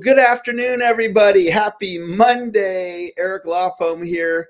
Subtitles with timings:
[0.00, 1.50] Good afternoon, everybody.
[1.50, 3.12] Happy Monday.
[3.18, 4.48] Eric Lofholm here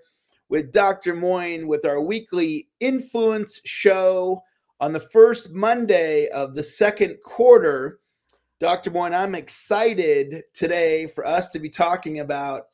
[0.48, 1.14] with Dr.
[1.14, 4.44] Moine with our weekly influence show
[4.78, 7.98] on the first Monday of the second quarter.
[8.60, 8.92] Dr.
[8.92, 12.66] Moine, I'm excited today for us to be talking about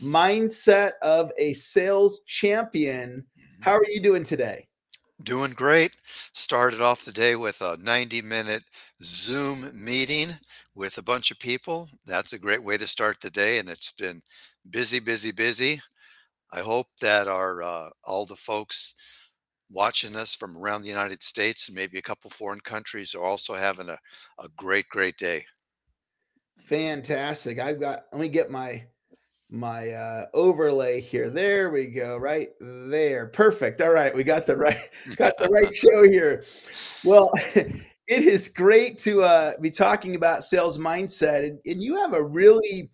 [0.00, 3.26] mindset of a sales champion.
[3.60, 4.68] How are you doing today?
[5.24, 5.96] Doing great.
[6.32, 8.64] Started off the day with a 90 minute
[9.02, 10.38] Zoom meeting
[10.74, 11.88] with a bunch of people.
[12.06, 14.22] That's a great way to start the day, and it's been
[14.70, 15.80] busy, busy, busy.
[16.52, 18.94] I hope that our uh, all the folks
[19.70, 23.54] watching us from around the United States and maybe a couple foreign countries are also
[23.54, 23.98] having a,
[24.38, 25.44] a great, great day.
[26.58, 27.58] Fantastic.
[27.58, 28.84] I've got let me get my
[29.50, 31.30] my uh overlay here.
[31.30, 32.16] There we go.
[32.18, 33.26] Right there.
[33.26, 33.80] Perfect.
[33.80, 34.14] All right.
[34.14, 34.78] We got the right
[35.16, 36.44] got the right show here.
[37.04, 37.32] Well,
[38.08, 42.22] it is great to uh, be talking about sales mindset, and, and you have a
[42.22, 42.90] really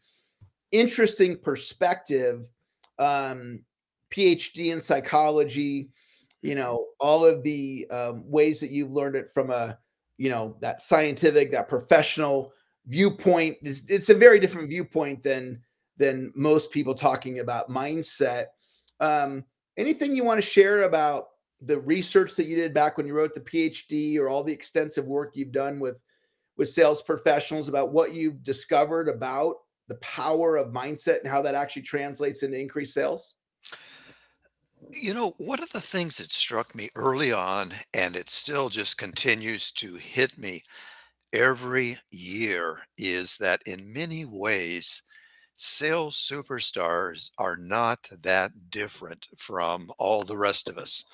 [0.72, 2.48] interesting perspective.
[2.98, 3.60] Um,
[4.10, 5.90] PhD in psychology,
[6.40, 9.78] you know, all of the um, ways that you've learned it from a,
[10.16, 12.52] you know, that scientific, that professional
[12.86, 13.56] viewpoint.
[13.62, 15.60] It's, it's a very different viewpoint than
[15.96, 18.46] than most people talking about mindset.
[19.00, 19.44] Um,
[19.76, 21.26] anything you want to share about
[21.60, 25.06] the research that you did back when you wrote the PhD or all the extensive
[25.06, 25.98] work you've done with
[26.56, 31.54] with sales professionals about what you've discovered about the power of mindset and how that
[31.54, 33.34] actually translates into increased sales?
[34.92, 38.98] You know, one of the things that struck me early on, and it still just
[38.98, 40.62] continues to hit me
[41.32, 45.02] every year, is that in many ways,
[45.58, 51.04] sales superstars are not that different from all the rest of us.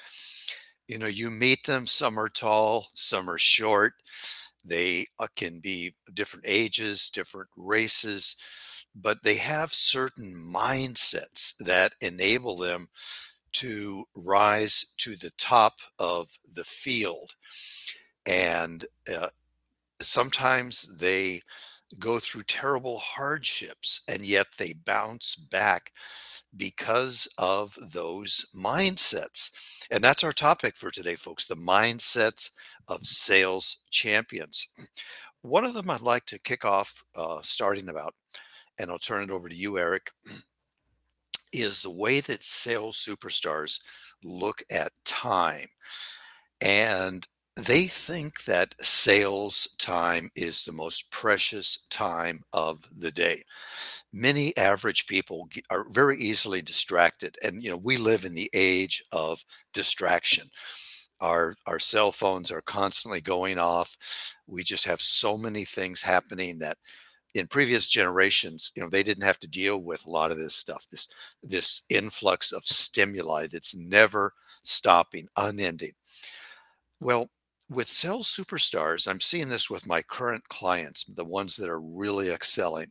[0.86, 3.94] You know, you meet them, some are tall, some are short.
[4.62, 8.36] They uh, can be different ages, different races,
[8.94, 12.88] but they have certain mindsets that enable them
[13.52, 17.34] to rise to the top of the field.
[18.26, 18.84] And
[19.14, 19.28] uh,
[20.00, 21.40] sometimes they
[21.98, 25.92] go through terrible hardships and yet they bounce back
[26.56, 29.86] because of those mindsets.
[29.90, 32.50] And that's our topic for today, folks the mindsets
[32.88, 34.68] of sales champions.
[35.42, 38.14] One of them I'd like to kick off uh, starting about,
[38.78, 40.10] and I'll turn it over to you, Eric,
[41.52, 43.80] is the way that sales superstars
[44.22, 45.68] look at time.
[46.62, 47.26] And
[47.56, 53.42] they think that sales time is the most precious time of the day.
[54.12, 59.04] Many average people are very easily distracted, and you know we live in the age
[59.12, 60.48] of distraction.
[61.20, 63.96] Our our cell phones are constantly going off.
[64.46, 66.78] We just have so many things happening that
[67.34, 70.54] in previous generations, you know, they didn't have to deal with a lot of this
[70.56, 70.86] stuff.
[70.90, 71.08] This
[71.42, 74.32] this influx of stimuli that's never
[74.64, 75.92] stopping, unending.
[77.00, 77.30] Well,
[77.70, 82.30] with sales superstars, I'm seeing this with my current clients, the ones that are really
[82.30, 82.90] excelling.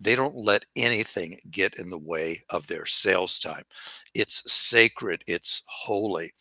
[0.00, 3.64] They don't let anything get in the way of their sales time.
[4.14, 6.32] It's sacred, it's holy.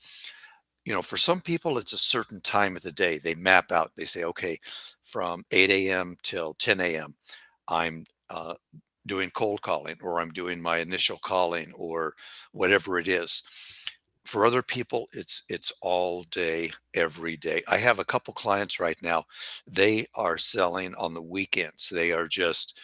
[0.86, 3.18] You know, for some people, it's a certain time of the day.
[3.18, 4.60] They map out, they say, okay,
[5.04, 6.18] from 8 a.m.
[6.24, 7.16] till 10 a.m.,
[7.68, 8.56] I'm uh,
[9.08, 12.14] doing cold calling or I'm doing my initial calling or
[12.52, 13.44] whatever it is
[14.34, 17.62] for other people it's it's all day every day.
[17.68, 19.26] I have a couple clients right now
[19.68, 21.88] they are selling on the weekends.
[21.88, 22.80] They are just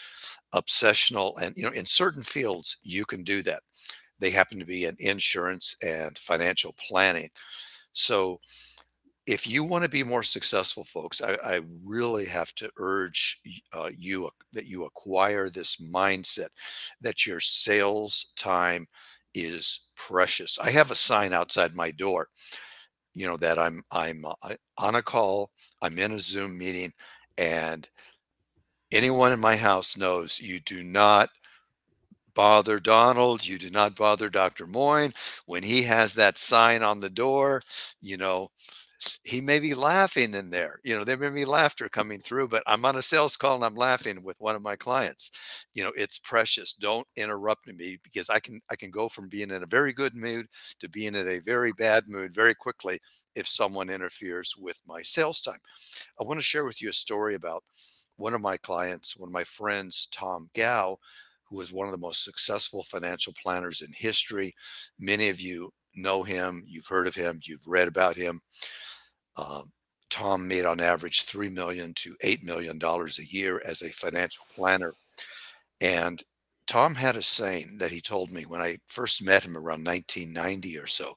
[0.53, 3.63] obsessional and you know in certain fields you can do that.
[4.19, 7.31] They happen to be in insurance and financial planning.
[7.93, 8.39] So
[9.25, 13.41] if you want to be more successful folks i, I really have to urge
[13.73, 16.49] uh, you that you acquire this mindset
[17.01, 18.87] that your sales time
[19.41, 20.57] is precious.
[20.59, 22.27] I have a sign outside my door,
[23.13, 25.51] you know, that I'm I'm uh, on a call,
[25.81, 26.93] I'm in a Zoom meeting,
[27.37, 27.87] and
[28.91, 31.29] anyone in my house knows you do not
[32.33, 34.65] bother Donald, you do not bother Dr.
[34.65, 35.13] Moine.
[35.45, 37.61] When he has that sign on the door,
[38.01, 38.49] you know,
[39.23, 40.79] he may be laughing in there.
[40.83, 43.65] You know, there may be laughter coming through, but I'm on a sales call and
[43.65, 45.31] I'm laughing with one of my clients.
[45.73, 46.73] You know, it's precious.
[46.73, 50.15] Don't interrupt me because I can I can go from being in a very good
[50.15, 50.47] mood
[50.79, 52.99] to being in a very bad mood very quickly
[53.35, 55.59] if someone interferes with my sales time.
[56.19, 57.63] I want to share with you a story about
[58.17, 60.97] one of my clients, one of my friends, Tom Gau,
[61.49, 64.53] who is one of the most successful financial planners in history.
[64.99, 68.41] Many of you know him, you've heard of him, you've read about him.
[69.39, 69.71] Um,
[70.09, 74.43] Tom made on average three million to eight million dollars a year as a financial
[74.55, 74.93] planner.
[75.81, 76.21] And
[76.67, 80.77] Tom had a saying that he told me when I first met him around 1990
[80.77, 81.15] or so.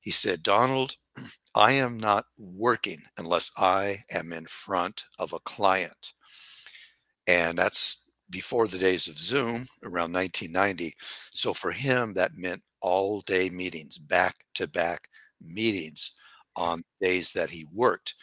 [0.00, 0.96] He said, Donald,
[1.54, 6.14] I am not working unless I am in front of a client.
[7.26, 10.94] And that's before the days of Zoom around 1990.
[11.32, 15.08] So for him, that meant all day meetings, back to back
[15.40, 16.12] meetings
[16.56, 18.14] on days that he worked.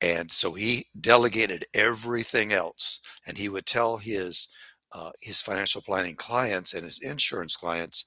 [0.00, 3.00] And so he delegated everything else.
[3.26, 4.48] And he would tell his
[4.94, 8.06] uh, his financial planning clients and his insurance clients,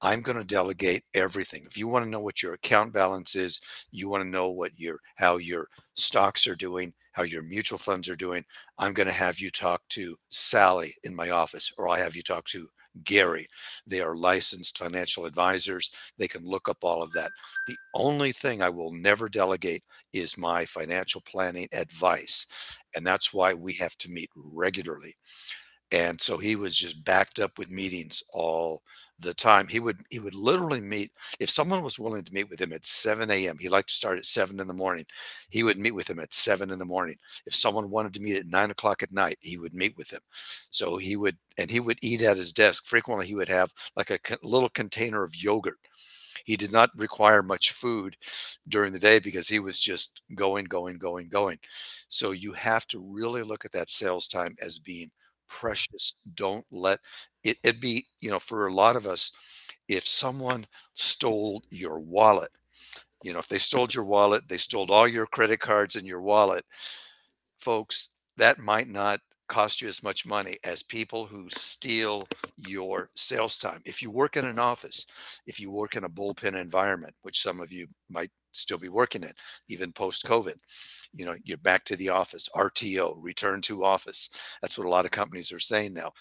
[0.00, 1.64] I'm going to delegate everything.
[1.66, 3.60] If you want to know what your account balance is,
[3.90, 8.08] you want to know what your how your stocks are doing, how your mutual funds
[8.08, 8.44] are doing,
[8.78, 12.22] I'm going to have you talk to Sally in my office or I'll have you
[12.22, 12.68] talk to
[13.04, 13.46] Gary.
[13.86, 15.90] They are licensed financial advisors.
[16.18, 17.30] They can look up all of that.
[17.66, 19.82] The only thing I will never delegate
[20.12, 22.46] is my financial planning advice.
[22.96, 25.16] And that's why we have to meet regularly.
[25.92, 28.82] And so he was just backed up with meetings all
[29.20, 29.68] the time.
[29.68, 32.86] He would he would literally meet if someone was willing to meet with him at
[32.86, 33.58] 7 a.m.
[33.58, 35.06] He liked to start at seven in the morning.
[35.50, 37.16] He would meet with him at seven in the morning.
[37.46, 40.20] If someone wanted to meet at nine o'clock at night, he would meet with him.
[40.70, 42.84] So he would and he would eat at his desk.
[42.86, 45.78] Frequently, he would have like a co- little container of yogurt.
[46.44, 48.16] He did not require much food
[48.68, 51.58] during the day because he was just going, going, going, going.
[52.08, 55.10] So you have to really look at that sales time as being
[55.48, 56.14] precious.
[56.34, 57.00] Don't let
[57.44, 59.32] it, it be, you know, for a lot of us,
[59.88, 62.50] if someone stole your wallet,
[63.22, 66.22] you know, if they stole your wallet, they stole all your credit cards and your
[66.22, 66.64] wallet,
[67.60, 72.26] folks, that might not cost you as much money as people who steal
[72.56, 73.82] your sales time.
[73.84, 75.06] If you work in an office,
[75.46, 79.24] if you work in a bullpen environment, which some of you might still be working
[79.24, 79.32] in,
[79.68, 80.54] even post COVID,
[81.12, 84.30] you know, you're back to the office, RTO, return to office.
[84.62, 86.12] That's what a lot of companies are saying now.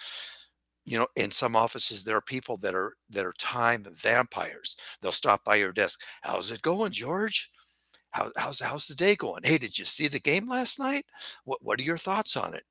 [0.89, 4.75] You know, in some offices, there are people that are that are time vampires.
[5.01, 6.01] They'll stop by your desk.
[6.24, 7.51] How's it going, George?
[8.12, 9.44] How, how's how's the day going?
[9.45, 11.06] Hey, did you see the game last night?
[11.45, 12.63] What what are your thoughts on it?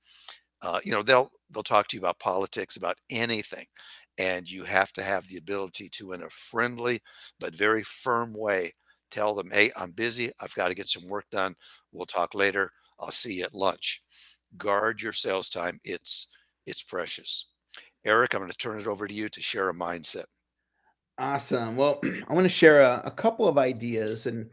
[0.62, 3.66] Uh, you know, they'll they'll talk to you about politics, about anything,
[4.18, 7.00] and you have to have the ability to, in a friendly
[7.40, 8.72] but very firm way,
[9.10, 10.32] tell them, "Hey, I'm busy.
[10.40, 11.54] I've got to get some work done.
[11.92, 12.72] We'll talk later.
[12.98, 14.02] I'll see you at lunch."
[14.56, 15.80] Guard your sales time.
[15.84, 16.28] It's
[16.66, 17.48] it's precious.
[18.04, 20.24] Eric, I'm going to turn it over to you to share a mindset.
[21.18, 21.76] Awesome.
[21.76, 24.48] Well, I want to share a, a couple of ideas, and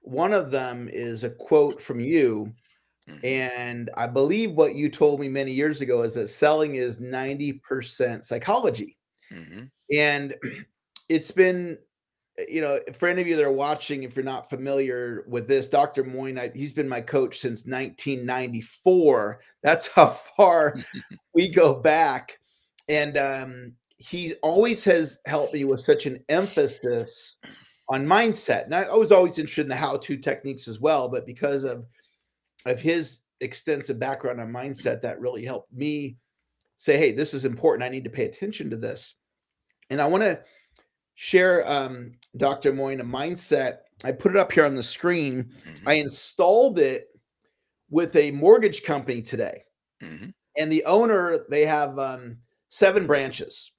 [0.00, 2.52] one of them is a quote from you.
[3.08, 7.00] hmm And I believe what you told me many years ago is that selling is
[7.00, 8.96] 90% psychology.
[9.32, 10.34] hmm And
[11.08, 11.78] it's been,
[12.38, 15.46] uh, you know, for any of you that are watching, if you're not familiar with
[15.46, 16.04] this, Dr.
[16.04, 19.40] Moine, I, he's been my coach since 1994.
[19.62, 20.74] That's how far
[21.34, 22.38] we go back.
[22.88, 27.36] And um, he always has helped me with such an emphasis
[27.90, 28.64] on mindset.
[28.64, 31.86] And I, I was always interested in the how-to techniques as well, but because of
[32.66, 36.16] of his extensive background on mindset, that really helped me
[36.76, 37.84] say, "Hey, this is important.
[37.84, 39.14] I need to pay attention to this."
[39.90, 40.40] And I want to
[41.14, 42.72] share, um, Dr.
[42.72, 43.78] Moine, a mindset.
[44.04, 45.52] I put it up here on the screen.
[45.64, 47.08] hmm I installed it
[47.90, 49.64] with a mortgage company today,
[50.02, 50.28] hmm
[50.58, 52.38] and the owner they have um,
[52.70, 53.72] seven branches,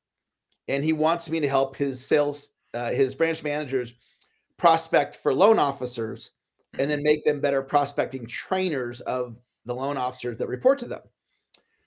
[0.68, 3.94] and he wants me to help his sales, uh, his branch managers
[4.58, 6.34] prospect for loan officers
[6.78, 11.02] and then make them better prospecting trainers of the loan officers that report to them.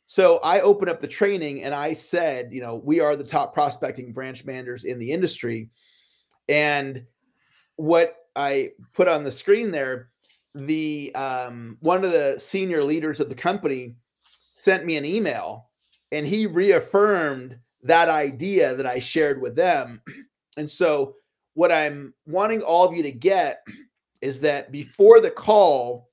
[0.06, 3.54] So I opened up the training and I said, you know, we are the top
[3.54, 5.70] prospecting branch managers in the industry.
[6.48, 7.04] And
[7.76, 10.10] what I put on the screen there,
[10.54, 15.70] the um, one of the senior leaders of the company sent me an email
[16.12, 20.00] and he reaffirmed that idea that I shared with them.
[20.58, 21.14] And so
[21.54, 23.66] what I'm wanting all of you to get
[24.20, 26.10] is that before the call,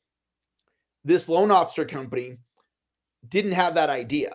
[1.04, 2.38] this loan officer company
[3.28, 4.34] didn't have that idea.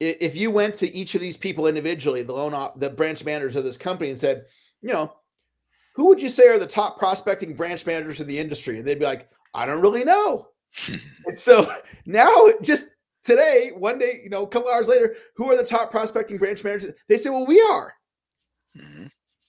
[0.00, 3.54] If you went to each of these people individually, the loan op- the branch managers
[3.54, 4.46] of this company, and said,
[4.80, 5.12] you know,
[5.94, 8.78] who would you say are the top prospecting branch managers in the industry?
[8.78, 10.48] And they'd be like, I don't really know.
[11.26, 11.70] And so
[12.06, 12.86] now, just
[13.26, 16.62] today, one day, you know, a couple hours later, who are the top prospecting branch
[16.62, 16.92] managers?
[17.08, 17.92] They say, well, we are.
[18.74, 19.06] hmm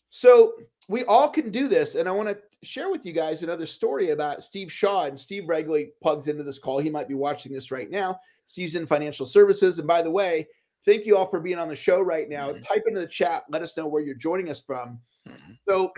[0.10, 0.54] So
[0.90, 1.96] we all can do this.
[1.96, 5.06] And I want to share with you guys another story about Steve Shaw.
[5.06, 6.80] And Steve regularly plugs into this call.
[6.80, 8.20] He might be watching this right now.
[8.48, 9.78] Steve's in financial services.
[9.78, 10.48] And by the way,
[10.84, 12.52] thank you all for being on the show right now.
[12.52, 15.00] hmm Type into the chat, let us know where you're joining us from.
[15.26, 15.94] hmm So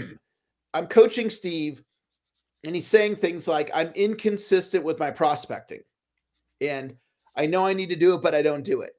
[0.73, 1.81] I'm coaching Steve,
[2.65, 5.81] and he's saying things like, I'm inconsistent with my prospecting.
[6.59, 6.97] And
[7.39, 8.91] I know I need to do it, but I don't do it.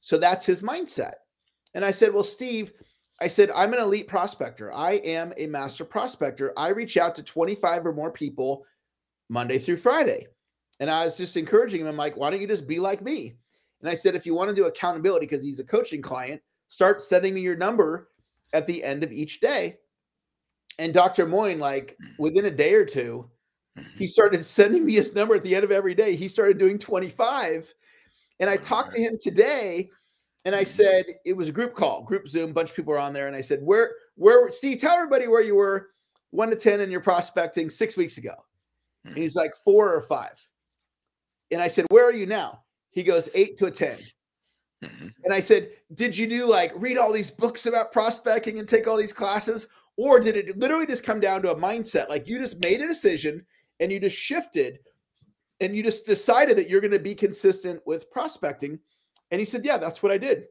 [0.00, 1.14] So that's his mindset.
[1.74, 2.72] And I said, Well, Steve,
[3.20, 4.72] I said, I'm an elite prospector.
[4.72, 6.52] I am a master prospector.
[6.56, 8.64] I reach out to 25 or more people
[9.28, 10.28] Monday through Friday.
[10.78, 11.88] And I was just encouraging him.
[11.88, 13.34] I'm like, why don't you just be like me?
[13.80, 17.02] And I said, if you want to do accountability, because he's a coaching client, start
[17.02, 18.08] sending me your number
[18.52, 19.78] at the end of each day.
[20.78, 21.26] And Dr.
[21.26, 23.28] Moine, like within a day or two,
[23.98, 26.16] he started sending me his number at the end of every day.
[26.16, 27.72] He started doing 25.
[28.40, 29.90] And I talked to him today
[30.44, 33.12] and I said, it was a group call, group Zoom, bunch of people were on
[33.12, 33.26] there.
[33.26, 35.90] And I said, where, where, Steve, tell everybody where you were
[36.30, 38.34] one to 10 in your prospecting six weeks ago.
[39.04, 40.42] And he's like, four or five.
[41.50, 42.62] And I said, where are you now?
[42.90, 43.98] He goes, eight to a 10.
[44.82, 45.08] Mm-hmm.
[45.24, 48.86] And I said, Did you do like read all these books about prospecting and take
[48.86, 49.66] all these classes?
[49.96, 52.08] Or did it literally just come down to a mindset?
[52.08, 53.44] Like you just made a decision
[53.80, 54.78] and you just shifted
[55.60, 58.78] and you just decided that you're going to be consistent with prospecting.
[59.30, 60.44] And he said, Yeah, that's what I did.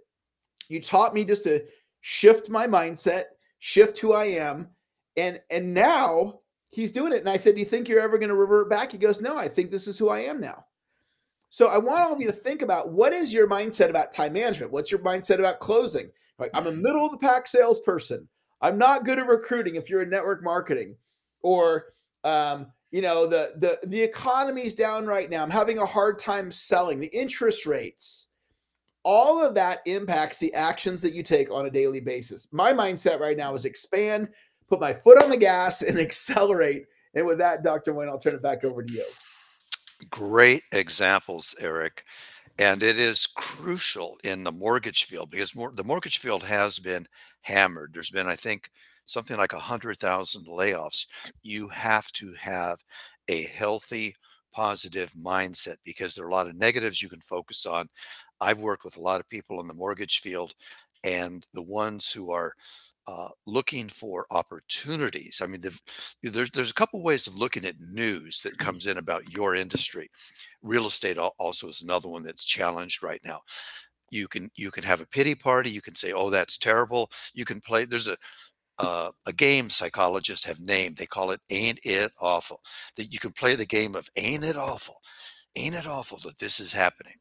[0.68, 1.64] You taught me just to
[2.02, 3.24] shift my mindset,
[3.60, 4.70] shift who I am.
[5.18, 7.20] And and now he's doing it.
[7.20, 8.92] And I said, Do you think you're ever going to revert back?
[8.92, 10.66] He goes, No, I think this is who I am now.
[11.50, 14.34] So I want all of you to think about what is your mindset about time
[14.34, 14.72] management?
[14.72, 16.12] What's your mindset about closing?
[16.38, 18.28] Like I'm a middle of the pack salesperson.
[18.62, 20.96] I'm not good at recruiting if you're in network marketing,
[21.42, 21.86] or
[22.24, 25.44] um, you know the the the economy's down right now.
[25.44, 27.00] I'm having a hard time selling.
[27.00, 28.28] The interest rates,
[29.04, 32.48] all of that impacts the actions that you take on a daily basis.
[32.52, 34.30] My mindset right now is expand,
[34.68, 36.86] put my foot on the gas, and accelerate.
[37.14, 37.94] And with that, Dr.
[37.94, 39.06] Wayne, I'll turn it back over to you.
[40.10, 42.04] Great examples, Eric.
[42.58, 47.08] And it is crucial in the mortgage field because more, the mortgage field has been
[47.42, 47.92] hammered.
[47.94, 48.70] There's been, I think,
[49.10, 51.06] something like 100,000 layoffs.
[51.44, 52.84] You have to have
[53.30, 54.16] a healthy,
[54.54, 57.88] positive mindset because there are a lot of negatives you can focus on.
[58.42, 60.54] I've worked with a lot of people in the mortgage field,
[61.04, 62.54] and the ones who are
[63.08, 65.42] uh, looking for opportunities.
[65.44, 65.62] I mean,
[66.22, 70.10] there's there's a couple ways of looking at news that comes in about your industry.
[70.62, 73.42] Real estate also is another one that's challenged right now.
[74.12, 75.70] You can you can have a pity party.
[75.72, 77.86] You can say, "Oh, that's terrible." You can play.
[77.86, 78.18] There's a
[78.80, 80.98] uh, a game psychologists have named.
[80.98, 82.62] They call it "Ain't It Awful."
[82.98, 85.02] That you can play the game of "Ain't It Awful."
[85.58, 87.16] Ain't it awful that this is happening?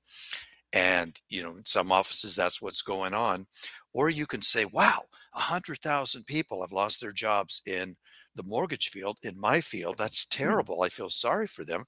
[0.73, 3.47] And you know, in some offices, that's what's going on.
[3.93, 7.97] Or you can say, "Wow." 100,000 people have lost their jobs in
[8.35, 9.99] the mortgage field, in my field.
[9.99, 10.59] That's Hmm.
[10.59, 10.83] terrible.
[10.83, 11.85] I feel sorry for them,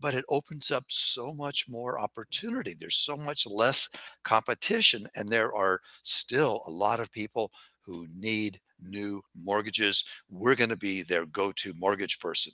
[0.00, 2.74] but it opens up so much more opportunity.
[2.74, 3.88] There's so much less
[4.24, 7.52] competition, and there are still a lot of people
[7.84, 10.04] who need new mortgages.
[10.30, 12.52] We're going to be their go to mortgage person.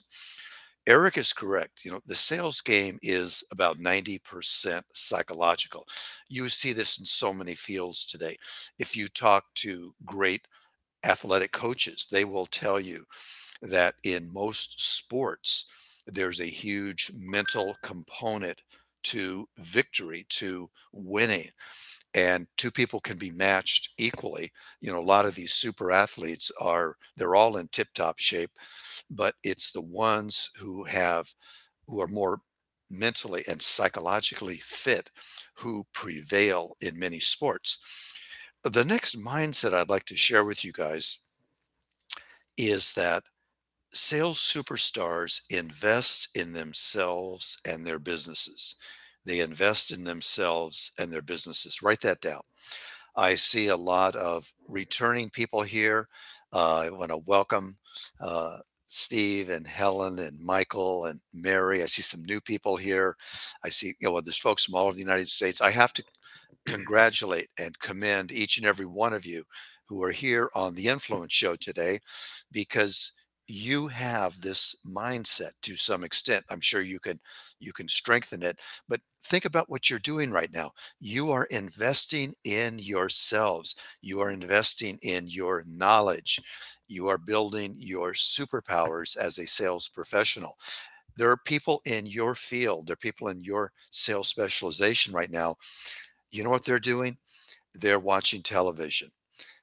[0.87, 1.85] Eric is correct.
[1.85, 5.85] You know, the sales game is about 90% psychological.
[6.29, 8.37] You see this in so many fields today.
[8.79, 10.47] If you talk to great
[11.05, 13.05] athletic coaches, they will tell you
[13.61, 15.69] that in most sports,
[16.07, 18.61] there's a huge mental component
[19.03, 21.49] to victory, to winning
[22.13, 24.51] and two people can be matched equally.
[24.81, 28.51] You know, a lot of these super athletes are they're all in tip-top shape,
[29.09, 31.33] but it's the ones who have
[31.87, 32.41] who are more
[32.91, 35.09] mentally and psychologically fit
[35.55, 37.77] who prevail in many sports.
[38.63, 41.19] The next mindset I'd like to share with you guys
[42.57, 43.23] is that
[43.93, 48.75] sales superstars invest in themselves and their businesses.
[49.29, 51.83] They invest in themselves and their businesses.
[51.83, 52.41] Write that down.
[53.15, 56.07] I see a lot of returning people here.
[56.51, 57.77] Uh, I want to welcome
[58.19, 58.57] uh,
[58.87, 61.83] Steve and Helen and Michael and Mary.
[61.83, 63.15] I see some new people here.
[63.63, 65.61] I see, you know, there's folks from all over the United States.
[65.61, 66.03] I have to
[66.65, 69.43] congratulate and commend each and every one of you
[69.85, 71.99] who are here on the Influence Show today
[72.51, 73.13] because
[73.49, 77.19] you have this mindset to some extent i'm sure you can
[77.59, 80.71] you can strengthen it but think about what you're doing right now.
[80.99, 83.75] You are investing in yourselves.
[84.01, 86.39] You are investing in your knowledge.
[86.87, 90.57] You are building your superpowers as a sales professional.
[91.15, 95.55] There are people in your field there are people in your sales specialization right now.
[96.31, 97.17] You know what they're doing?
[97.73, 99.11] They're watching television.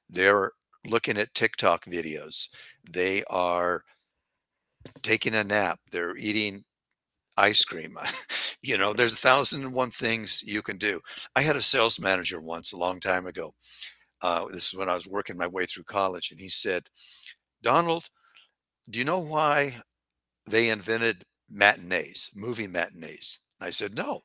[0.09, 0.51] They're
[0.87, 2.49] looking at TikTok videos.
[2.89, 3.83] They are
[5.01, 5.79] taking a nap.
[5.91, 6.63] They're eating
[7.35, 7.97] ice cream.
[8.61, 10.99] you know, there's a thousand and one things you can do.
[11.35, 13.53] I had a sales manager once a long time ago.
[14.21, 16.83] Uh, this is when I was working my way through college, and he said,
[17.61, 18.09] Donald,
[18.89, 19.75] do you know why
[20.47, 23.39] they invented matinees, movie matinees?
[23.61, 24.23] I said, no.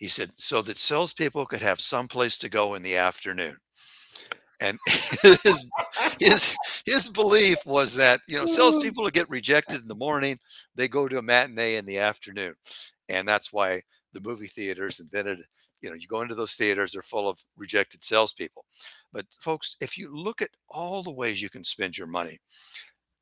[0.00, 3.58] He said, "So that salespeople could have some place to go in the afternoon."
[4.60, 5.64] And his
[6.18, 10.38] his his belief was that, you know, salespeople get rejected in the morning,
[10.74, 12.54] they go to a matinee in the afternoon.
[13.08, 15.40] And that's why the movie theaters invented
[15.80, 18.64] you know, you go into those theaters, they're full of rejected salespeople.
[19.12, 22.38] But folks, if you look at all the ways you can spend your money,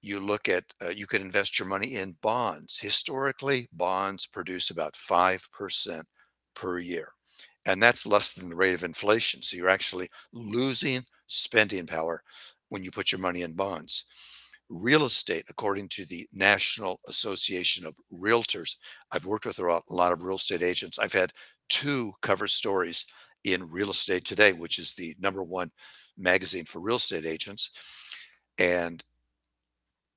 [0.00, 2.78] you look at uh, you can invest your money in bonds.
[2.80, 6.02] Historically, bonds produce about 5%
[6.54, 7.12] per year.
[7.66, 9.42] And that's less than the rate of inflation.
[9.42, 12.22] So you're actually losing spending power
[12.68, 14.06] when you put your money in bonds.
[14.68, 18.76] Real estate, according to the National Association of Realtors,
[19.12, 20.98] I've worked with a lot of real estate agents.
[20.98, 21.32] I've had
[21.68, 23.06] two cover stories
[23.44, 25.70] in Real Estate Today, which is the number one
[26.18, 27.70] magazine for real estate agents.
[28.58, 29.02] And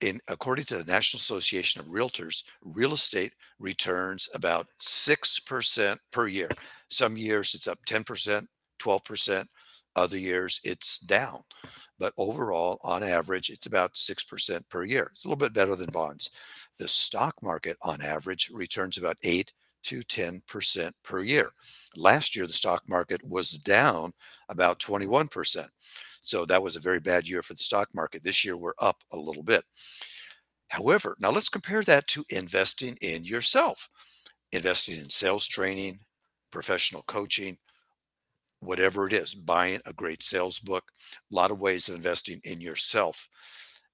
[0.02, 6.50] in according to the National Association of Realtors, real estate returns about 6% per year.
[6.90, 8.48] Some years it's up 10%,
[8.80, 9.48] 12%.
[9.96, 11.42] Other years it's down.
[12.00, 15.12] But overall, on average, it's about 6% per year.
[15.14, 16.30] It's a little bit better than bonds.
[16.80, 19.52] The stock market, on average, returns about 8
[19.84, 21.52] to 10% per year.
[21.96, 24.14] Last year, the stock market was down
[24.50, 25.68] about 21%.
[26.22, 28.24] So that was a very bad year for the stock market.
[28.24, 29.64] This year, we're up a little bit.
[30.70, 33.90] However, now let's compare that to investing in yourself,
[34.52, 36.00] investing in sales training,
[36.52, 37.58] professional coaching,
[38.62, 40.86] whatever it is, buying a great sales book,
[41.32, 43.28] a lot of ways of investing in yourself,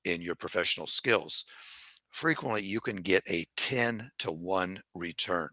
[0.05, 1.45] in your professional skills.
[2.11, 5.49] Frequently, you can get a 10 to 1 return.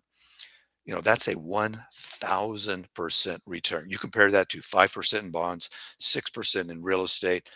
[0.85, 3.87] You know, that's a 1000% return.
[3.89, 7.49] You compare that to 5% in bonds, 6% in real estate,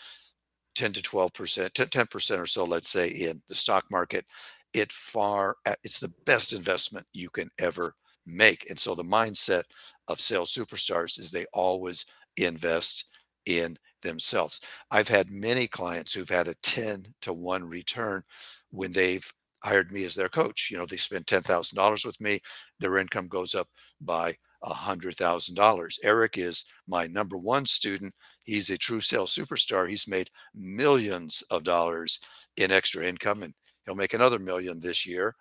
[0.74, 4.24] 10 to 12%, 10% or so, let's say, in the stock market.
[4.72, 7.94] It far, it's the best investment you can ever
[8.26, 8.68] make.
[8.70, 9.64] And so the mindset
[10.08, 12.04] of sales superstars is they always
[12.36, 13.06] invest
[13.46, 14.60] in themselves.
[14.90, 18.22] I've had many clients who've had a 10 to 1 return
[18.70, 19.30] when they've
[19.64, 20.68] hired me as their coach.
[20.70, 22.40] You know, they spend $10,000 with me,
[22.78, 23.68] their income goes up
[24.00, 25.98] by $100,000.
[26.02, 28.14] Eric is my number one student.
[28.44, 29.88] He's a true sales superstar.
[29.88, 32.20] He's made millions of dollars
[32.56, 35.34] in extra income, and he'll make another million this year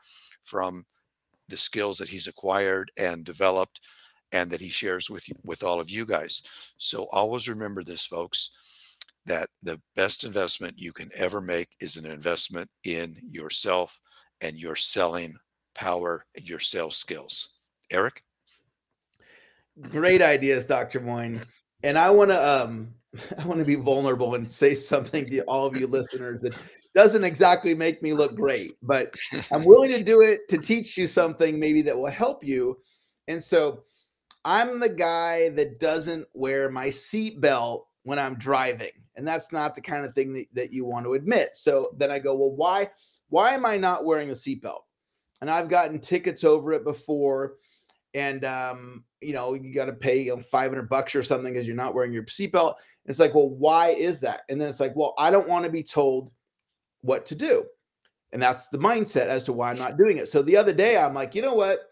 [0.43, 0.85] from
[1.49, 3.81] the skills that he's acquired and developed
[4.31, 6.41] and that he shares with you, with all of you guys.
[6.77, 8.51] So always remember this, folks,
[9.25, 13.99] that the best investment you can ever make is an investment in yourself
[14.41, 15.35] and your selling
[15.75, 17.55] power and your sales skills.
[17.91, 18.23] Eric?
[19.81, 20.99] Great ideas, Dr.
[20.99, 21.45] Moine.
[21.83, 22.93] And I want to um
[23.37, 26.57] I want to be vulnerable and say something to all of you listeners that
[26.93, 29.15] doesn't exactly make me look great, but
[29.51, 32.77] I'm willing to do it to teach you something maybe that will help you.
[33.27, 33.83] And so
[34.47, 38.93] I'm the guy that doesn't wear my seatbelt when I'm driving.
[39.17, 41.49] And that's not the kind of thing that, that you want to admit.
[41.57, 42.89] So then I go, well, why?
[43.27, 44.83] Why am I not wearing a seatbelt?
[45.41, 47.55] And I've gotten tickets over it before.
[48.13, 51.67] And um, you know, you got to pay you know, 500 bucks or something because
[51.67, 52.75] you're not wearing your seatbelt.
[53.05, 54.43] It's like, well, why is that?
[54.47, 56.31] And then it's like, well, I don't want to be told
[57.01, 57.65] what to do.
[58.31, 60.29] And that's the mindset as to why I'm not doing it.
[60.29, 61.89] So the other day, I'm like, you know what?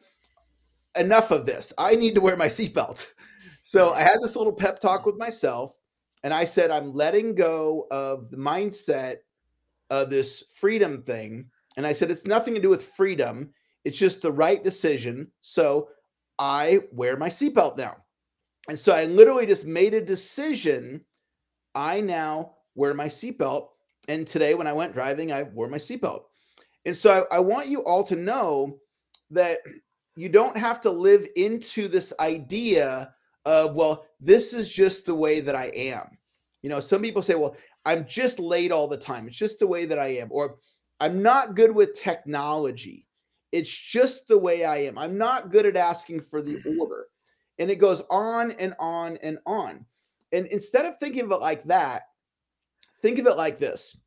[0.96, 1.74] Enough of this.
[1.78, 3.14] I need to wear my seatbelt.
[3.68, 5.74] So I had this little pep talk with myself.
[6.24, 9.18] And I said, I'm letting go of the mindset
[9.90, 11.48] of this freedom thing.
[11.76, 13.50] And I said, it's nothing to do with freedom.
[13.84, 15.28] It's just the right decision.
[15.42, 15.90] So
[16.40, 17.98] I wear my seatbelt now.
[18.70, 21.02] And so I literally just made a decision.
[21.74, 23.68] I now wear my seatbelt.
[24.08, 26.24] And today, when I went driving, I wore my seatbelt.
[26.86, 28.78] And so I, I, want you all to know
[29.32, 29.60] that
[30.16, 33.14] you don't have to live into this idea
[33.46, 36.18] of, well, this is just the way that I am.
[36.62, 39.28] You know, some people say, well, I'm just late all the time.
[39.28, 40.30] It's just the way that I am.
[40.32, 40.56] Or
[41.00, 43.06] I'm not good with technology.
[43.52, 44.98] It's just the way I am.
[44.98, 47.06] I'm not good at asking for the order.
[47.60, 49.86] And it goes on and on and on.
[50.32, 52.04] And instead of thinking of it like that,
[53.02, 53.98] think of it like this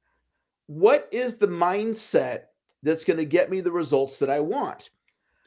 [0.66, 2.44] What is the mindset
[2.82, 4.90] that's going to get me the results that I want?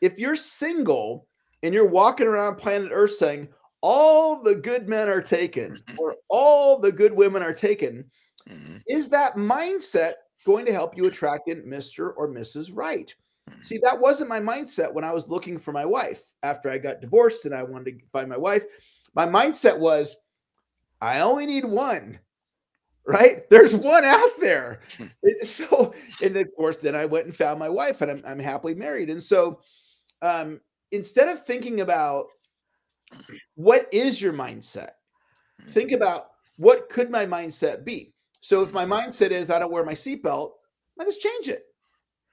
[0.01, 1.27] If you're single
[1.63, 3.49] and you're walking around planet Earth saying,
[3.81, 8.05] all the good men are taken or all the good women are taken,
[8.49, 8.77] mm-hmm.
[8.87, 10.13] is that mindset
[10.45, 12.11] going to help you attract in Mr.
[12.15, 12.71] or Mrs.
[12.73, 13.13] Right?
[13.49, 17.01] See, that wasn't my mindset when I was looking for my wife after I got
[17.01, 18.63] divorced and I wanted to find my wife.
[19.13, 20.15] My mindset was,
[21.01, 22.19] I only need one,
[23.05, 23.49] right?
[23.49, 24.81] There's one out there.
[25.43, 28.75] so, and of course, then I went and found my wife and I'm, I'm happily
[28.75, 29.09] married.
[29.09, 29.59] And so,
[30.21, 32.27] um, instead of thinking about
[33.55, 34.91] What is your mindset?
[35.61, 35.95] Think Mhm.
[35.95, 38.13] about what could my mindset be?
[38.41, 38.89] So if my Mhm.
[38.89, 40.53] mindset is I don't wear my seatbelt,
[40.99, 41.65] I just change it.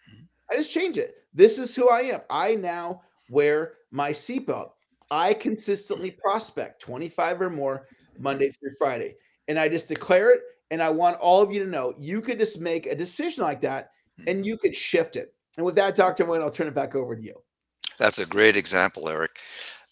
[0.09, 0.29] Mhm.
[0.51, 1.17] I just change it.
[1.35, 2.21] This is who I am.
[2.31, 4.73] I now wear my seatbelt.
[5.11, 7.87] I consistently prospect 25 or more.
[8.21, 9.17] Monday through Friday.
[9.47, 10.43] And I just declare it.
[10.71, 13.61] And I want all of you to know you could just make a decision like
[13.61, 13.91] that
[14.27, 15.35] and you could shift it.
[15.57, 16.25] And with that, Dr.
[16.25, 17.43] Wayne, I'll turn it back over to you.
[17.99, 19.39] That's a great example, Eric.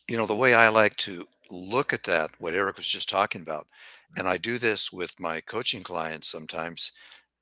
[0.09, 3.42] You know, the way I like to look at that, what Eric was just talking
[3.42, 3.66] about,
[4.16, 6.92] and I do this with my coaching clients sometimes,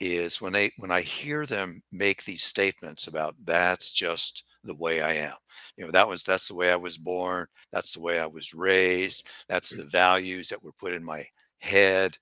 [0.01, 5.01] is when they when I hear them make these statements about that's just the way
[5.03, 5.35] I am.
[5.77, 8.55] You know, that was that's the way I was born, that's the way I was
[8.55, 11.25] raised, that's the values that were put in my
[11.61, 12.17] head.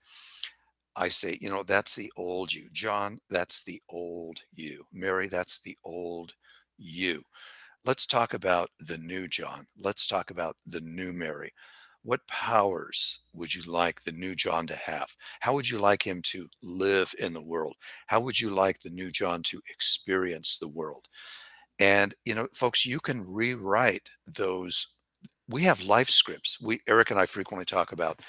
[0.97, 2.69] I say, you know, that's the old you.
[2.73, 4.85] John, that's the old you.
[4.93, 6.35] Mary, that's the old
[6.79, 7.23] you.
[7.85, 9.67] Let's talk about the new John.
[9.77, 11.53] Let's talk about the new Mary.
[12.05, 15.09] What powers would you like the new John to have?
[15.41, 17.75] How would you like him to live in the world?
[18.07, 21.07] How would you like the new John to experience the world?
[21.81, 24.95] And, you know, folks, you can rewrite those.
[25.49, 26.61] We have life scripts.
[26.61, 28.21] We, Eric and I frequently talk about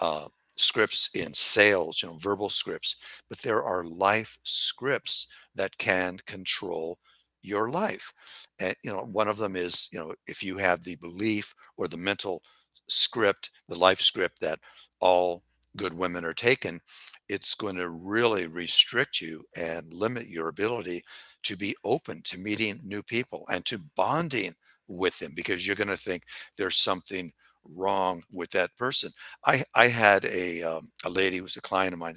[0.00, 2.96] uh, scripts in sales, you know, verbal scripts,
[3.30, 6.98] but there are life scripts that can control
[7.48, 8.12] your life.
[8.60, 11.88] And, you know, one of them is, you know, if you have the belief or
[11.88, 12.42] the mental
[12.88, 14.60] script, the life script that
[15.00, 15.44] all
[15.76, 16.80] good women are taken,
[17.28, 21.02] it's going to really restrict you and limit your ability
[21.44, 24.54] to be open to meeting new people and to bonding
[24.88, 26.22] with them because you're going to think
[26.56, 27.30] there's something
[27.64, 29.10] wrong with that person.
[29.44, 32.16] I I had a um, a lady who was a client of mine.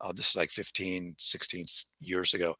[0.00, 2.54] Uh, this is like 15, 16 s- years ago,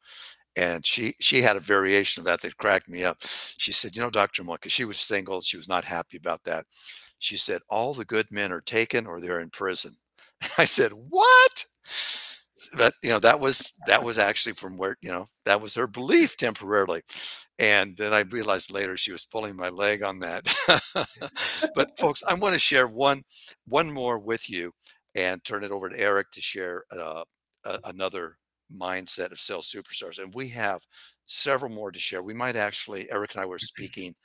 [0.55, 3.17] and she she had a variation of that that cracked me up.
[3.57, 6.43] She said, "You know, Doctor Moore, because she was single, she was not happy about
[6.45, 6.65] that.
[7.19, 9.95] She said all the good men are taken or they're in prison."
[10.57, 11.65] I said, "What?"
[12.77, 15.87] But you know that was that was actually from where you know that was her
[15.87, 17.01] belief temporarily,
[17.59, 20.53] and then I realized later she was pulling my leg on that.
[21.75, 23.23] but folks, I want to share one
[23.67, 24.71] one more with you,
[25.15, 27.23] and turn it over to Eric to share uh,
[27.85, 28.37] another
[28.73, 30.19] mindset of sales superstars.
[30.21, 30.81] And we have
[31.25, 32.23] several more to share.
[32.23, 34.15] We might actually Eric and I were speaking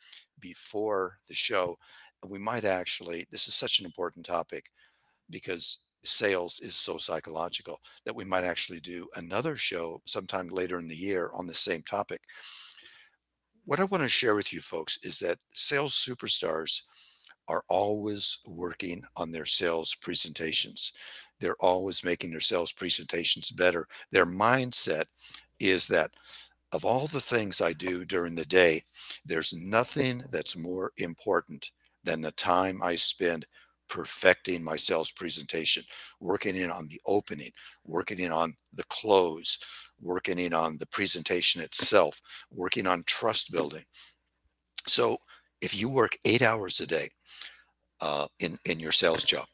[0.40, 1.76] before the show,
[2.22, 3.26] and we might actually.
[3.30, 4.70] This is such an important topic
[5.30, 10.88] because sales is so psychological that we might actually do another show sometime later in
[10.88, 12.22] the year on the same topic.
[13.64, 16.82] What I want to share with you folks is that sales superstars
[17.48, 20.92] are always working on their sales presentations.
[21.40, 23.87] They're always making their sales presentations better.
[24.12, 25.05] Their mindset
[25.61, 26.11] is that
[26.72, 28.83] of all the things I do during the day,
[29.24, 31.70] there's nothing that's more important
[32.05, 33.46] than the time I spend
[33.88, 35.83] perfecting my sales presentation,
[36.20, 37.51] working in on the opening,
[37.85, 39.59] working in on the close,
[40.01, 42.20] working in on the presentation itself,
[42.51, 43.85] working on trust building.
[44.87, 45.16] So
[45.61, 47.09] if you work eight hours a day
[48.01, 49.46] uh, in, in your sales job,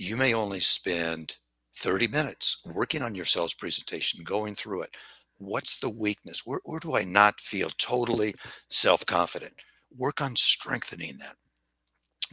[0.00, 1.36] you may only spend
[1.76, 4.96] 30 minutes working on your sales presentation, going through it.
[5.38, 6.42] What's the weakness?
[6.44, 8.34] Where, where do I not feel totally
[8.70, 9.52] self confident?
[9.96, 11.36] Work on strengthening that.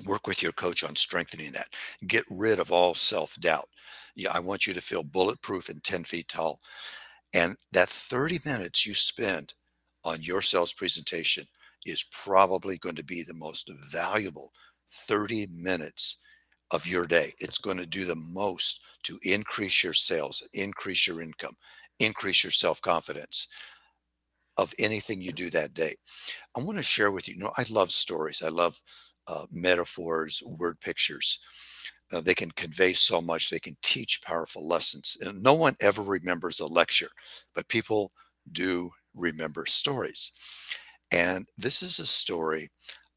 [0.06, 1.67] Work with your coach on strengthening that.
[2.08, 3.67] Get rid of all self doubt.
[4.15, 6.60] Yeah, I want you to feel bulletproof and 10 feet tall.
[7.34, 9.53] And that 30 minutes you spend
[10.06, 11.45] on your sales presentation
[11.86, 14.51] is probably going to be the most valuable
[14.89, 16.19] 30 minutes
[16.71, 17.34] of your day.
[17.39, 21.56] It's going to do the most to increase your sales, increase your income,
[21.99, 23.47] increase your self confidence
[24.58, 25.95] of anything you do that day.
[26.56, 28.41] I want to share with you, you know, I love stories.
[28.43, 28.82] I love
[29.27, 31.39] uh, metaphors, word pictures.
[32.13, 33.49] Uh, they can convey so much.
[33.49, 35.17] They can teach powerful lessons.
[35.21, 37.10] And no one ever remembers a lecture,
[37.53, 38.12] but people
[38.51, 40.32] do remember stories.
[41.12, 42.69] And this is a story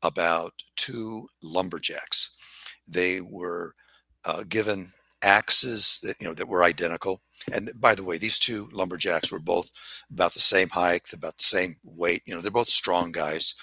[0.03, 2.35] about two lumberjacks.
[2.91, 3.73] They were
[4.25, 4.89] uh, given
[5.23, 7.21] axes that you know that were identical.
[7.53, 9.71] And by the way, these two lumberjacks were both
[10.11, 12.23] about the same height, about the same weight.
[12.27, 13.55] You know, they're both strong guys,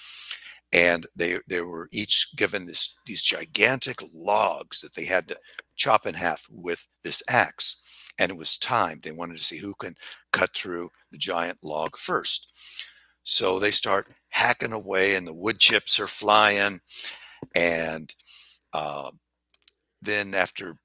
[0.72, 5.36] and they they were each given this these gigantic logs that they had to
[5.76, 7.82] chop in half with this axe.
[8.20, 9.04] And it was timed.
[9.04, 9.94] They wanted to see who can
[10.32, 12.50] cut through the giant log first.
[13.22, 16.80] So they start hacking away, and the wood chips are flying.
[17.54, 18.12] And
[18.72, 19.10] uh,
[20.02, 20.76] then after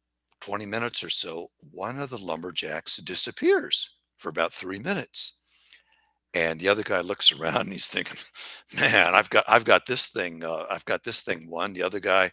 [0.41, 5.33] 20 minutes or so, one of the lumberjacks disappears for about three minutes.
[6.33, 8.17] And the other guy looks around and he's thinking,
[8.79, 11.99] "Man, I've got I've got this thing uh, I've got this thing won." The other
[11.99, 12.31] guy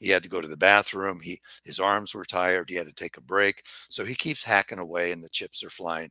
[0.00, 1.20] He had to go to the bathroom.
[1.20, 2.70] He his arms were tired.
[2.70, 3.64] He had to take a break.
[3.90, 6.10] So he keeps hacking away, and the chips are flying.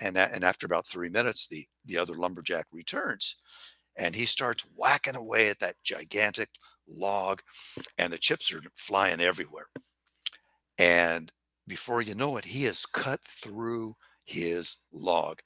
[0.00, 3.36] And and after about three minutes, the the other lumberjack returns,
[3.98, 6.50] and he starts whacking away at that gigantic
[6.94, 7.42] log,
[7.98, 9.66] and the chips are flying everywhere.
[10.78, 11.32] And
[11.66, 15.40] before you know it, he has cut through his log.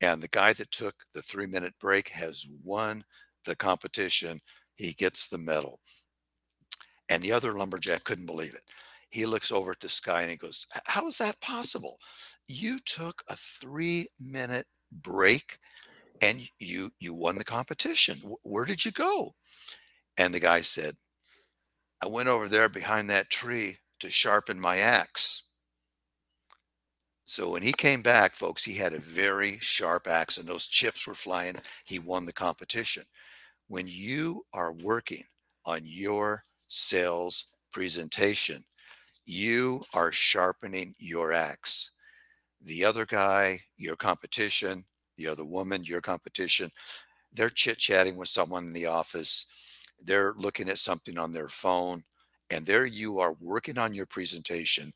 [0.00, 3.04] And the guy that took the three minute break has won
[3.44, 4.40] the competition.
[4.76, 5.80] He gets the medal.
[7.08, 8.62] And the other lumberjack couldn't believe it.
[9.10, 11.96] He looks over at the sky and he goes, How is that possible?
[12.48, 14.66] You took a three minute
[15.02, 15.58] break
[16.22, 18.20] and you you won the competition.
[18.42, 19.34] Where did you go?
[20.18, 20.96] And the guy said,
[22.02, 25.44] I went over there behind that tree to sharpen my axe.
[27.24, 31.06] So when he came back, folks, he had a very sharp axe and those chips
[31.06, 31.56] were flying.
[31.84, 33.02] He won the competition.
[33.68, 35.24] When you are working
[35.64, 38.62] on your sales presentation,
[39.24, 41.90] you are sharpening your axe.
[42.62, 44.84] The other guy, your competition,
[45.16, 46.70] the other woman, your competition,
[47.32, 49.46] they're chit chatting with someone in the office.
[50.00, 52.02] They're looking at something on their phone.
[52.50, 54.92] And there you are working on your presentation,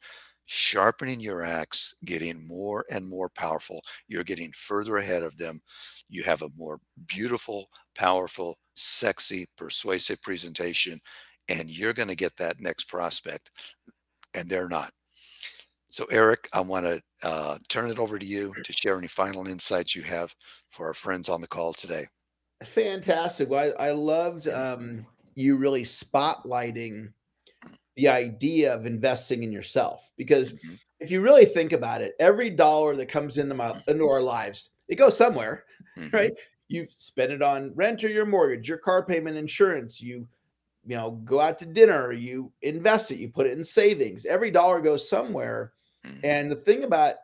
[0.47, 3.81] sharpening your axe, getting more and more powerful.
[4.09, 5.61] You're getting further ahead of them.
[6.09, 11.01] You have a more beautiful, powerful, sexy, persuasive presentation,
[11.49, 13.51] and you're going to get that next prospect,
[14.35, 14.93] and they're not.
[15.89, 19.49] So, Eric, I want to uh, turn it over to you to share any final
[19.49, 20.35] insights you have
[20.69, 22.07] for our friends on the call today.
[22.65, 23.49] Fantastic.
[23.49, 27.13] Well, I, I loved um, you really spotlighting
[27.97, 30.75] the idea of investing in yourself because mm-hmm.
[31.01, 34.71] if you really think about it, every dollar that comes into my into our lives,
[34.89, 35.65] it goes somewhere,
[35.99, 36.15] mm-hmm.
[36.15, 36.33] right?
[36.69, 40.01] You spend it on rent or your mortgage, your car payment, insurance.
[40.01, 40.29] You
[40.87, 42.13] you know go out to dinner.
[42.13, 43.19] You invest it.
[43.19, 44.27] You put it in savings.
[44.27, 45.73] Every dollar goes somewhere.
[46.07, 46.27] Mm-hmm.
[46.27, 47.17] And the thing about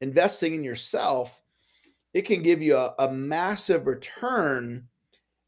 [0.00, 1.42] investing in yourself,
[2.14, 4.86] it can give you a, a massive return.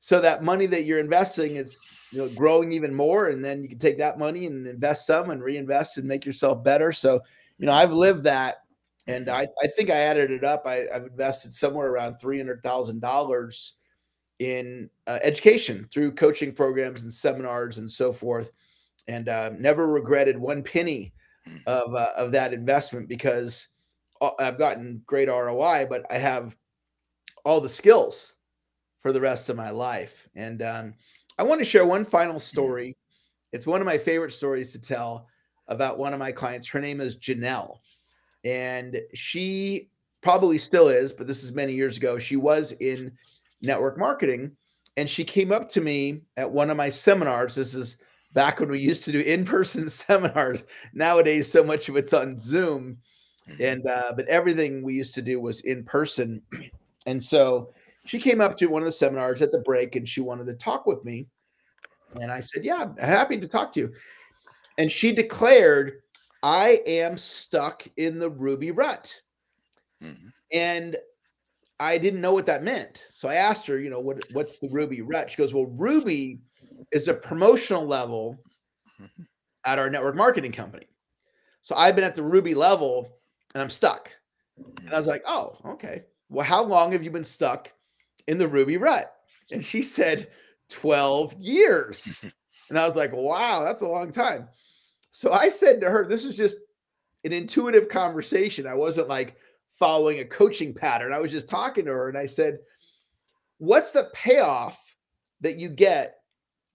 [0.00, 1.81] So that money that you're investing is
[2.12, 5.31] you know growing even more and then you can take that money and invest some
[5.31, 7.20] and reinvest and make yourself better so
[7.59, 8.62] you know i've lived that
[9.07, 13.72] and i, I think i added it up I, have invested somewhere around $300000
[14.38, 18.52] in uh, education through coaching programs and seminars and so forth
[19.09, 21.12] and uh, never regretted one penny
[21.66, 23.68] of, uh, of that investment because
[24.38, 26.57] i've gotten great roi but i have
[27.44, 28.37] all the skills
[29.00, 30.94] for the rest of my life and um,
[31.38, 32.96] I want to share one final story.
[33.52, 35.29] It's one of my favorite stories to tell
[35.68, 36.66] about one of my clients.
[36.66, 37.79] Her name is Janelle,
[38.42, 39.90] and she
[40.22, 42.18] probably still is, but this is many years ago.
[42.18, 43.12] She was in
[43.61, 44.52] network marketing,
[44.96, 47.55] and she came up to me at one of my seminars.
[47.55, 47.98] This is
[48.33, 50.64] back when we used to do in-person seminars.
[50.94, 52.98] Nowadays, so much of it's on Zoom.
[53.61, 56.43] And uh, but everything we used to do was in person,
[57.07, 57.73] and so
[58.07, 60.55] she came up to one of the seminars at the break and she wanted to
[60.55, 61.27] talk with me.
[62.21, 63.93] And I said, Yeah, I'm happy to talk to you.
[64.79, 66.01] And she declared,
[66.43, 69.21] I am stuck in the Ruby rut.
[70.03, 70.29] Mm-hmm.
[70.53, 70.97] And
[71.79, 73.07] I didn't know what that meant.
[73.13, 75.31] So I asked her, you know, what, what's the Ruby rut?
[75.31, 76.41] She goes, Well, Ruby
[76.93, 78.39] is a promotional level
[79.01, 79.23] mm-hmm.
[79.65, 80.87] at our network marketing company.
[81.63, 83.15] So I've been at the Ruby level
[83.57, 84.12] and I'm stuck.
[84.59, 86.05] And I was like, Oh, okay.
[86.29, 87.73] Well, how long have you been stuck
[88.27, 89.11] in the Ruby rut?
[89.51, 90.29] And she said,
[90.69, 92.31] 12 years.
[92.69, 94.49] and I was like, wow, that's a long time.
[95.11, 96.59] So I said to her, this was just
[97.25, 98.66] an intuitive conversation.
[98.66, 99.37] I wasn't like
[99.79, 101.12] following a coaching pattern.
[101.12, 102.59] I was just talking to her and I said,
[103.59, 104.95] what's the payoff
[105.40, 106.16] that you get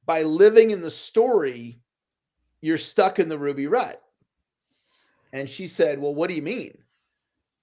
[0.05, 1.79] by living in the story
[2.61, 4.01] you're stuck in the Ruby rut?
[5.33, 6.77] And she said, well, what do you mean?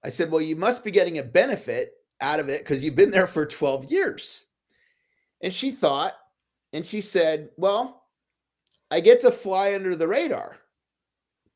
[0.05, 3.11] I said, well, you must be getting a benefit out of it because you've been
[3.11, 4.47] there for 12 years.
[5.43, 6.15] And she thought,
[6.73, 8.03] and she said, Well,
[8.91, 10.59] I get to fly under the radar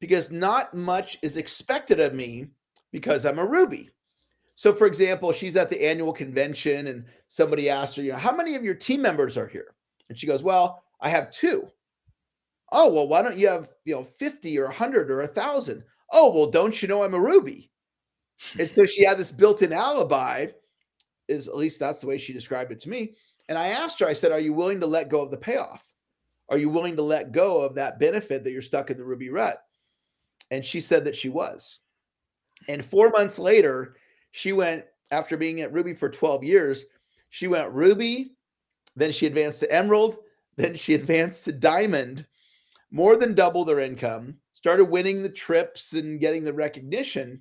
[0.01, 2.49] because not much is expected of me
[2.93, 3.91] because I'm a Ruby.
[4.55, 8.35] So, for example, she's at the annual convention and somebody asked her, you know, how
[8.35, 9.75] many of your team members are here?
[10.09, 11.69] And she goes, Well, I have two.
[12.71, 15.85] Oh, well, why don't you have, you know, 50 or 100 or 1,000?
[16.13, 17.71] Oh, well, don't you know I'm a Ruby?
[18.59, 20.49] and so she had this built in alibi,
[21.29, 23.15] is at least that's the way she described it to me.
[23.49, 25.85] And I asked her, I said, Are you willing to let go of the payoff?
[26.49, 29.31] Are you willing to let go of that benefit that you're stuck in the Ruby
[29.31, 29.59] rut?
[30.51, 31.79] And she said that she was.
[32.69, 33.97] And four months later,
[34.33, 36.87] she went, after being at Ruby for 12 years,
[37.31, 38.35] she went Ruby,
[38.97, 40.17] then she advanced to Emerald,
[40.57, 42.27] then she advanced to Diamond.
[42.91, 47.41] more than double their income, started winning the trips and getting the recognition.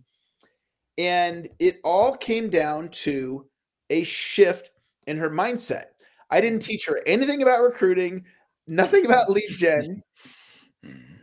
[0.97, 3.45] And it all came down to
[3.91, 4.71] a shift
[5.05, 5.83] in her mindset.
[6.31, 6.65] I didn't mm.
[6.65, 8.25] teach her anything about recruiting,
[8.65, 10.01] nothing about lead gen.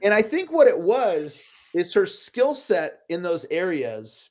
[0.04, 1.42] And I think what it was
[1.74, 4.30] is her skill set in those areas.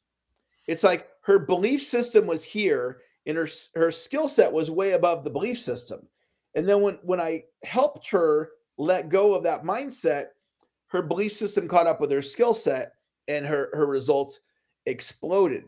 [0.68, 5.26] It's like her belief system was here and her her skill set was way above
[5.26, 6.08] the belief system.
[6.56, 10.28] And then when when I helped her let go of that mindset,
[10.88, 12.94] her belief system caught up with her skill set
[13.28, 14.40] and her her results
[14.86, 15.66] exploded.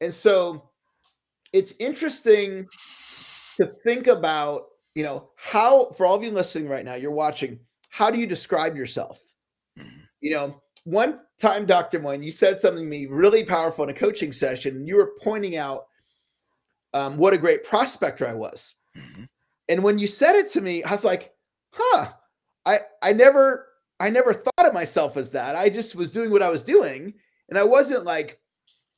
[0.00, 0.70] And so
[1.52, 2.66] it's interesting
[3.56, 7.58] to think about, you know, how for all of you listening right now, you're watching,
[7.90, 9.20] how do you describe yourself?
[10.20, 12.00] You know, one time, Dr.
[12.00, 14.86] Moine, you said something to me really powerful in a coaching session.
[14.86, 15.86] You were pointing out
[16.94, 18.74] um, what a great prospector I was.
[18.96, 19.28] Mhm.
[19.68, 21.34] And when you said it to me, I was like,
[21.72, 22.12] huh,
[22.64, 23.66] I, I never,
[23.98, 25.56] I never thought of myself as that.
[25.56, 27.14] I just was doing what I was doing.
[27.48, 28.40] And I wasn't like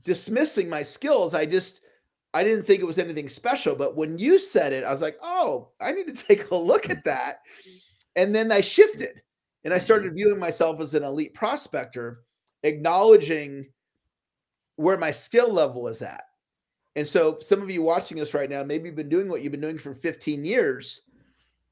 [0.05, 1.35] dismissing my skills.
[1.35, 1.81] I just,
[2.35, 3.75] I didn't think it was anything special.
[3.75, 6.91] But when you said it, I was like, oh, I need to take a look
[6.91, 7.41] at that.
[8.17, 9.23] And then I shifted
[9.65, 12.23] and I started viewing myself as an elite prospector,
[12.63, 13.67] acknowledging
[14.77, 16.25] where my skill level is at.
[16.97, 19.53] And so, some of you watching this right now, maybe you've been doing what you've
[19.53, 21.03] been doing for 15 years,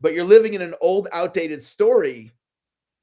[0.00, 2.30] but you're living in an old, outdated story.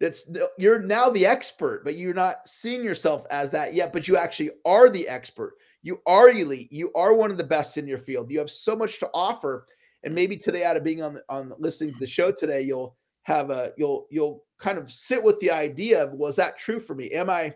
[0.03, 3.93] That's you're now the expert, but you're not seeing yourself as that yet.
[3.93, 5.53] But you actually are the expert.
[5.81, 6.69] You are elite.
[6.73, 8.29] You are one of the best in your field.
[8.29, 9.65] You have so much to offer.
[10.03, 13.49] And maybe today, out of being on on listening to the show today, you'll have
[13.49, 17.09] a you'll you'll kind of sit with the idea of was that true for me?
[17.11, 17.55] Am I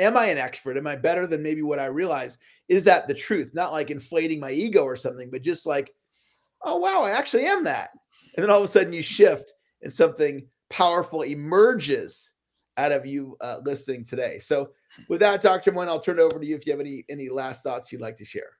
[0.00, 0.76] am I an expert?
[0.76, 2.36] Am I better than maybe what I realize?
[2.68, 3.52] Is that the truth?
[3.54, 5.94] Not like inflating my ego or something, but just like,
[6.64, 7.90] oh wow, I actually am that.
[8.34, 12.32] And then all of a sudden you shift and something powerful emerges
[12.76, 14.38] out of you uh, listening today.
[14.38, 14.70] So
[15.08, 15.72] with that, Dr.
[15.72, 18.00] Moine, I'll turn it over to you if you have any any last thoughts you'd
[18.00, 18.52] like to share.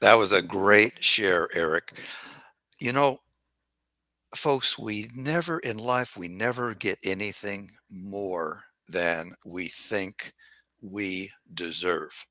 [0.00, 2.00] That was a great share, Eric.
[2.78, 3.18] You know,
[4.34, 10.32] folks, we never in life, we never get anything more than we think
[10.82, 12.26] we deserve.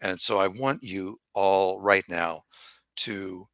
[0.00, 2.42] And so I want you all right now
[2.96, 3.46] to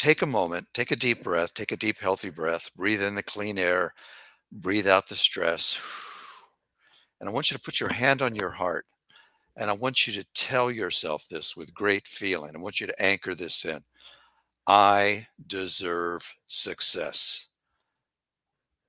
[0.00, 3.22] take a moment, take a deep breath, take a deep, healthy breath, breathe in the
[3.22, 3.92] clean air,
[4.50, 5.78] breathe out the stress.
[7.20, 7.96] And I want you to put your mm.
[7.96, 8.86] hand on your heart.
[9.58, 12.56] And I want you to tell yourself this with great feeling.
[12.56, 13.80] I want you to anchor this in.
[14.66, 17.48] I deserve success.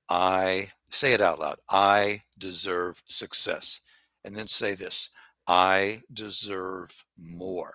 [0.08, 1.58] I say it out loud.
[1.68, 3.80] I deserve success.
[4.24, 5.10] And then say this
[5.46, 7.74] I deserve more.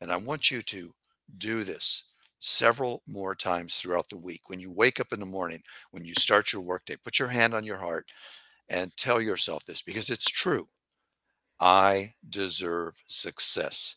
[0.00, 0.92] And I want you to
[1.38, 2.11] do this
[2.44, 4.40] several more times throughout the week.
[4.48, 7.54] When you wake up in the morning, when you start your workday, put your hand
[7.54, 8.12] on your heart
[8.68, 10.66] and tell yourself this because it's true.
[11.60, 13.94] I deserve success.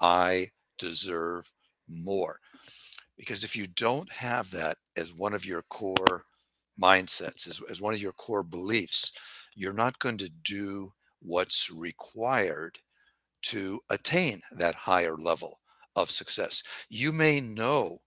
[0.00, 1.52] I deserve
[1.88, 2.40] more.
[3.16, 6.24] Because if you don't have that as one of your core
[6.82, 9.12] mindsets, as, as one of your core beliefs,
[9.54, 12.76] you're not going to do what's required
[13.42, 15.60] to attain that higher level
[15.96, 16.62] of success.
[16.88, 18.00] You may know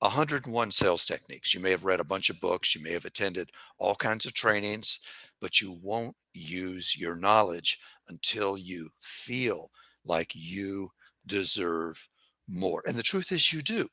[0.00, 1.52] 101 sales techniques.
[1.52, 2.74] You may have read a bunch of books.
[2.74, 5.00] You may have attended all kinds of trainings,
[5.40, 9.70] but you won't use your knowledge until you feel
[10.04, 10.90] like you
[11.26, 12.08] deserve
[12.48, 12.82] more.
[12.86, 13.88] And the truth is, you do.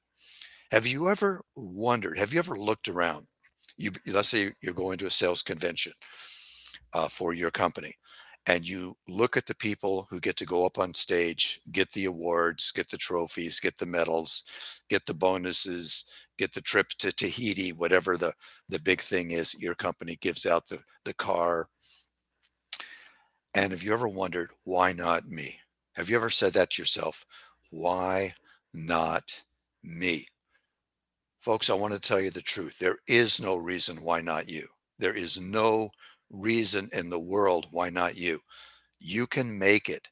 [0.71, 2.17] Have you ever wondered?
[2.19, 3.27] Have you ever looked around?
[3.77, 5.91] You let's say you're going to a sales convention
[6.93, 7.93] uh, for your company,
[8.47, 12.05] and you look at the people who get to go up on stage, get the
[12.05, 14.43] awards, get the trophies, get the medals,
[14.89, 16.05] get the bonuses,
[16.37, 18.33] get the trip to Tahiti, whatever the
[18.69, 19.55] the big thing is.
[19.55, 21.67] Your company gives out the the car.
[23.55, 25.59] And have you ever wondered why not me?
[25.95, 27.25] Have you ever said that to yourself?
[27.71, 28.33] Why
[28.73, 29.43] not
[29.83, 30.27] me?
[31.39, 32.77] Folks, I want to tell you the truth.
[32.79, 34.67] There is no reason why not you.
[34.99, 35.89] There is no
[36.29, 38.39] reason in the world why not you.
[38.99, 40.07] You can make it.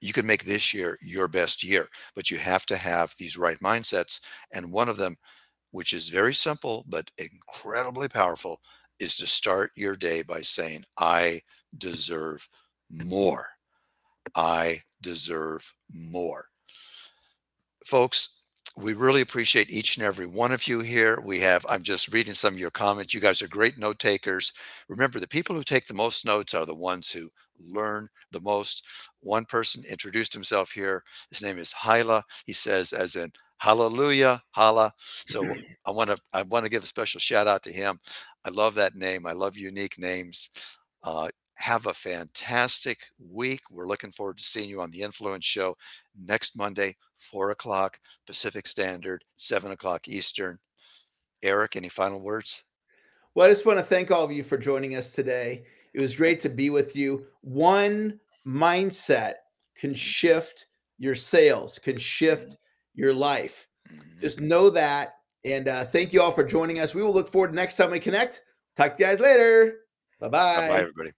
[0.00, 3.58] You can make this year your best year, but you have to have these right
[3.60, 4.20] mindsets.
[4.54, 5.16] And one of them,
[5.72, 8.60] which is very simple but incredibly powerful,
[9.00, 11.40] is to start your day by saying, I
[11.76, 12.48] deserve
[12.90, 13.48] more.
[14.34, 16.46] I deserve more.
[17.84, 18.33] Folks,
[18.76, 21.20] we really appreciate each and every one of you here.
[21.24, 23.14] We have, I'm just reading some of your comments.
[23.14, 24.52] You guys are great note takers.
[24.88, 28.84] Remember, the people who take the most notes are the ones who learn the most.
[29.20, 31.04] One person introduced himself here.
[31.30, 32.24] His name is Hyla.
[32.46, 34.92] He says, as in hallelujah, holla.
[34.98, 35.44] So
[35.86, 37.98] I want to I want to give a special shout out to him.
[38.44, 39.24] I love that name.
[39.26, 40.50] I love unique names.
[41.02, 42.98] Uh, have a fantastic
[43.30, 43.60] week.
[43.70, 45.76] We're looking forward to seeing you on the Influence Show
[46.18, 50.58] next Monday, 4 o'clock Pacific Standard, 7 o'clock Eastern.
[51.42, 52.64] Eric, any final words?
[53.34, 55.64] Well, I just want to thank all of you for joining us today.
[55.92, 57.26] It was great to be with you.
[57.42, 59.34] One mindset
[59.76, 60.66] can shift
[60.98, 62.58] your sales, can shift
[62.94, 63.68] your life.
[63.90, 64.20] Mhm.
[64.20, 65.16] Just know that.
[65.44, 66.94] And uh, thank you all for joining us.
[66.94, 68.42] We will look forward to next time we connect.
[68.76, 69.80] Talk to you guys later.
[70.20, 70.80] Bye Bye-bye, bye.
[70.80, 71.10] everybody.